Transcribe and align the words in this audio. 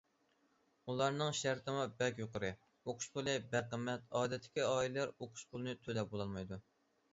ئۇلارنىڭ 0.91 1.35
شەرتىمۇ 1.39 1.83
بەك 1.99 2.21
يۇقىرى، 2.23 2.49
ئوقۇش 2.79 3.11
پۇلى 3.19 3.37
بەك 3.53 3.69
قىممەت، 3.75 4.09
ئادەتتىكى 4.23 4.67
ئائىلىلەر 4.73 5.15
ئوقۇش 5.15 5.47
پۇلىنى 5.53 5.79
تۆلەپ 5.87 6.13
بولالمايدۇ. 6.17 6.63